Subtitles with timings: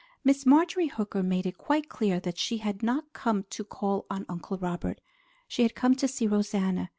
[0.23, 4.25] Miss Marjorie Hooker made it quite clear that she had not come to call on
[4.27, 4.99] Uncle Robert.
[5.47, 6.89] She had come to see Rosanna.